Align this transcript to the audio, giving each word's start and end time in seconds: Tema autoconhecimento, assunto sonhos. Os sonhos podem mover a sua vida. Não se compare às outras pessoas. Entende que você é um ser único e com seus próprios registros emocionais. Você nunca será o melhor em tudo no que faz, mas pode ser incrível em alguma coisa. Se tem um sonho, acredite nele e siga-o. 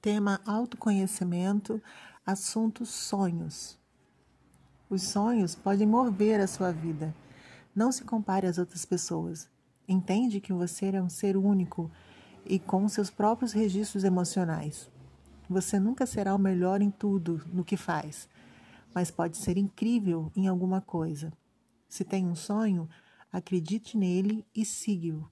Tema 0.00 0.40
autoconhecimento, 0.46 1.82
assunto 2.24 2.86
sonhos. 2.86 3.76
Os 4.88 5.02
sonhos 5.02 5.56
podem 5.56 5.88
mover 5.88 6.40
a 6.40 6.46
sua 6.46 6.70
vida. 6.70 7.12
Não 7.74 7.90
se 7.90 8.04
compare 8.04 8.46
às 8.46 8.58
outras 8.58 8.84
pessoas. 8.84 9.48
Entende 9.88 10.40
que 10.40 10.52
você 10.52 10.86
é 10.86 11.02
um 11.02 11.08
ser 11.08 11.36
único 11.36 11.90
e 12.46 12.60
com 12.60 12.88
seus 12.88 13.10
próprios 13.10 13.52
registros 13.52 14.04
emocionais. 14.04 14.88
Você 15.50 15.80
nunca 15.80 16.06
será 16.06 16.32
o 16.32 16.38
melhor 16.38 16.80
em 16.80 16.92
tudo 16.92 17.42
no 17.52 17.64
que 17.64 17.76
faz, 17.76 18.28
mas 18.94 19.10
pode 19.10 19.36
ser 19.36 19.58
incrível 19.58 20.30
em 20.36 20.46
alguma 20.46 20.80
coisa. 20.80 21.32
Se 21.88 22.04
tem 22.04 22.24
um 22.24 22.36
sonho, 22.36 22.88
acredite 23.32 23.98
nele 23.98 24.46
e 24.54 24.64
siga-o. 24.64 25.28